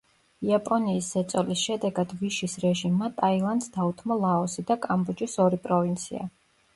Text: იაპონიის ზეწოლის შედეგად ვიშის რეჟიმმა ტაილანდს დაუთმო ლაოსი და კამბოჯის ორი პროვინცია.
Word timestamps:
იაპონიის 0.51 1.09
ზეწოლის 1.15 1.65
შედეგად 1.65 2.15
ვიშის 2.21 2.55
რეჟიმმა 2.63 3.09
ტაილანდს 3.19 3.69
დაუთმო 3.75 4.17
ლაოსი 4.23 4.65
და 4.73 4.79
კამბოჯის 4.87 5.37
ორი 5.45 5.61
პროვინცია. 5.67 6.25